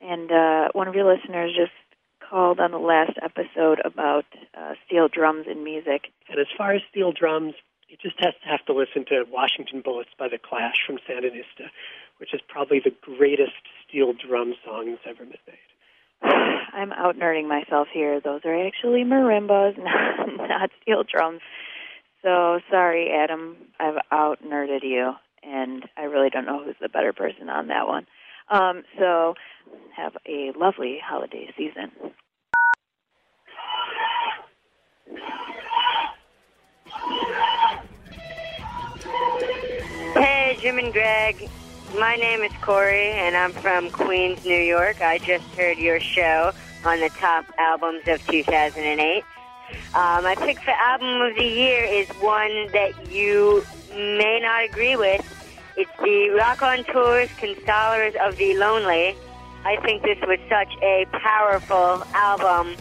[0.00, 1.72] And uh, one of your listeners just
[2.20, 4.26] called on the last episode about
[4.56, 6.12] uh, steel drums in music.
[6.28, 7.54] And as far as steel drums,
[7.88, 11.74] you just has to have to listen to Washington Bullets by The Clash from Sandinista,
[12.18, 13.58] which is probably the greatest
[13.88, 15.58] steel drum song that's ever been made.
[16.72, 18.20] I'm out nerding myself here.
[18.20, 21.40] Those are actually marimbas, not, not steel drums.
[22.22, 23.56] So sorry, Adam.
[23.78, 25.12] I've out nerded you,
[25.42, 28.06] and I really don't know who's the better person on that one.
[28.50, 29.34] Um, so
[29.96, 31.92] have a lovely holiday season.
[40.14, 41.48] Hey, Jim and Greg.
[41.98, 45.00] My name is Corey, and I'm from Queens, New York.
[45.00, 46.52] I just heard your show
[46.84, 49.24] on the top albums of 2008.
[50.28, 53.64] My pick for album of the year is one that you
[53.94, 55.24] may not agree with.
[55.76, 59.16] It's the Raconteurs Consolers of the Lonely.
[59.64, 62.76] I think this was such a powerful album.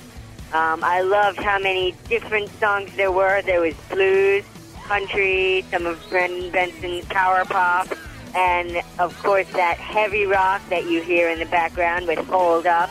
[0.51, 3.41] Um, I loved how many different songs there were.
[3.43, 4.43] There was blues,
[4.83, 7.87] country, some of Brendan Benson's power pop,
[8.35, 12.89] and of course that heavy rock that you hear in the background with Hold Up.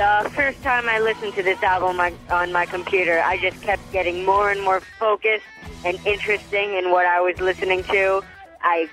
[0.00, 3.82] The first time I listened to this album on, on my computer, I just kept
[3.92, 5.44] getting more and more focused
[5.84, 8.22] and interesting in what I was listening to.
[8.62, 8.88] I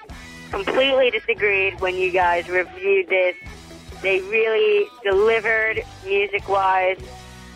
[0.52, 3.38] completely disagreed when you guys reviewed this.
[4.02, 7.00] They really delivered music wise,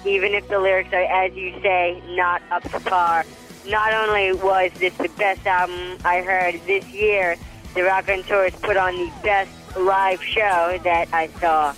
[0.06, 3.26] even if the lyrics are, as you say, not up to par.
[3.68, 7.36] Not only was this the best album I heard this year,
[7.74, 11.76] the Raconteurs put on the best live show that I saw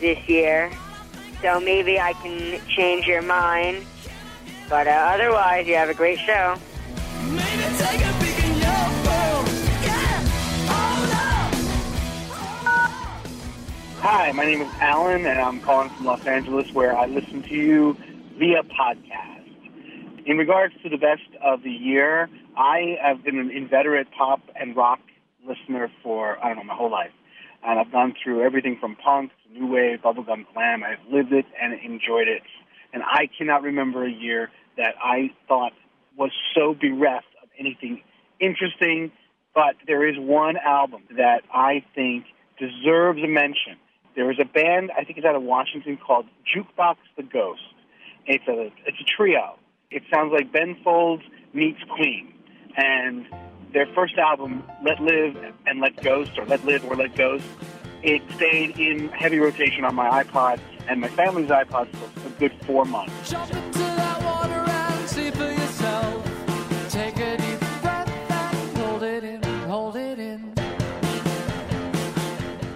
[0.00, 0.72] this year.
[1.42, 3.86] So maybe I can change your mind.
[4.68, 6.56] But uh, otherwise, you have a great show.
[14.02, 17.54] Hi, my name is Alan, and I'm calling from Los Angeles, where I listen to
[17.54, 17.96] you
[18.38, 20.26] via podcast.
[20.26, 24.76] In regards to the best of the year, I have been an inveterate pop and
[24.76, 25.00] rock
[25.46, 27.12] listener for, I don't know, my whole life.
[27.62, 30.82] And I've gone through everything from punk to new wave, bubblegum glam.
[30.82, 32.42] I've lived it and enjoyed it.
[32.92, 35.72] And I cannot remember a year that I thought
[36.16, 38.02] was so bereft of anything
[38.40, 39.12] interesting.
[39.54, 42.24] But there is one album that I think
[42.58, 43.76] deserves a mention.
[44.16, 47.62] There is a band, I think it's out of Washington, called Jukebox the Ghost.
[48.26, 49.56] It's a it's a trio.
[49.90, 52.32] It sounds like Ben Folds meets Queen,
[52.76, 53.26] and
[53.72, 57.44] their first album, Let Live and Let Ghost, or Let Live or Let Ghost,
[58.02, 62.52] it stayed in heavy rotation on my iPod and my family's iPod for a good
[62.64, 63.12] four months.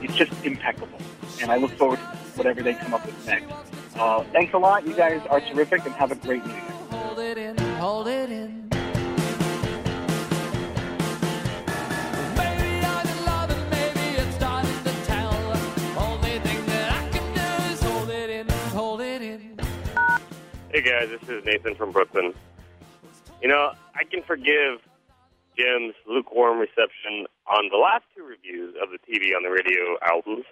[0.02, 0.98] It's just impeccable,
[1.40, 2.04] and I look forward to
[2.36, 3.52] whatever they come up with next.
[3.96, 4.86] Uh, thanks a lot.
[4.86, 6.62] You guys are terrific, and have a great New Year.
[6.90, 8.63] Hold it in, hold it in.
[20.74, 22.34] Hey guys, this is Nathan from Brooklyn.
[23.38, 24.82] You know, I can forgive
[25.54, 30.42] Jim's lukewarm reception on the last two reviews of the TV on the radio albums.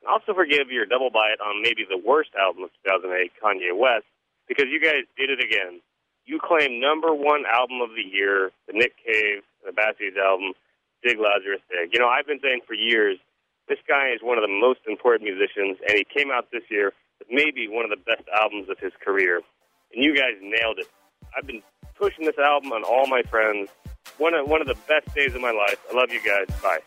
[0.00, 4.08] And also forgive your double bite on maybe the worst album of 2008, Kanye West,
[4.48, 5.84] because you guys did it again.
[6.24, 10.56] You claim number one album of the year, the Nick Cave the Bad Seeds album,
[11.04, 11.92] Dig Lazarus Dig.
[11.92, 13.20] You know, I've been saying for years,
[13.68, 16.96] this guy is one of the most important musicians, and he came out this year
[17.20, 19.44] with maybe one of the best albums of his career.
[19.96, 20.86] And you guys nailed it.
[21.36, 21.62] I've been
[21.94, 23.70] pushing this album on all my friends.
[24.18, 25.78] One of, one of the best days of my life.
[25.90, 26.46] I love you guys.
[26.62, 26.80] Bye.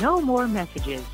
[0.00, 1.04] No more messages.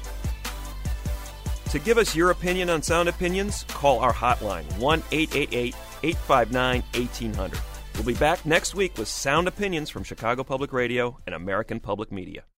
[1.71, 7.61] To give us your opinion on Sound Opinions, call our hotline 1 888 859 1800.
[7.95, 12.13] We'll be back next week with Sound Opinions from Chicago Public Radio and American Public
[12.13, 12.45] Media.